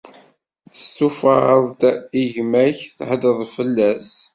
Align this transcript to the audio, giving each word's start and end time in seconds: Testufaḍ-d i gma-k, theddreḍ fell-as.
Testufaḍ-d 0.71 1.81
i 2.21 2.23
gma-k, 2.33 2.79
theddreḍ 2.97 3.41
fell-as. 3.55 4.11